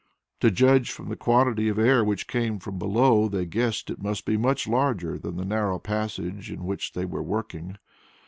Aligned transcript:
To 0.39 0.49
judge 0.49 0.89
from 0.89 1.09
the 1.09 1.15
quantity 1.15 1.69
of 1.69 1.77
air 1.77 2.03
which 2.03 2.27
came 2.27 2.57
from 2.57 2.79
below 2.79 3.29
they 3.29 3.45
guessed 3.45 3.91
it 3.91 4.01
must 4.01 4.25
be 4.25 4.35
much 4.35 4.67
larger 4.67 5.19
than 5.19 5.35
the 5.37 5.45
narrow 5.45 5.77
passage 5.77 6.49
in 6.51 6.63
which 6.63 6.93
they 6.93 7.05
were 7.05 7.21
working. 7.21 7.77